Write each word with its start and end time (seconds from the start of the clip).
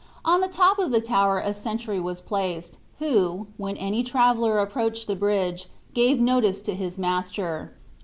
On 0.25 0.41
the 0.41 0.47
top 0.47 0.79
of 0.79 0.89
the 0.91 0.99
tower 0.99 1.37
a 1.37 1.53
sentry 1.53 1.99
was 1.99 2.21
placed, 2.21 2.79
who, 2.97 3.45
when 3.57 3.77
any 3.77 4.01
traveller 4.01 4.57
approached 4.57 5.05
the 5.05 5.15
bridge, 5.15 5.67
gave 5.93 6.19
notice 6.19 6.63
to 6.63 6.73
his 6.73 6.97
master. 6.97 7.73